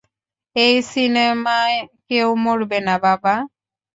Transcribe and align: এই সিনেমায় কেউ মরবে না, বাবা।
এই 0.55 0.75
সিনেমায় 0.91 1.77
কেউ 2.07 2.29
মরবে 2.43 2.79
না, 2.87 2.95
বাবা। 3.05 3.35